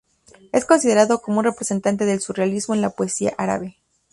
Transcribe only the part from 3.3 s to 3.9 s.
árabe.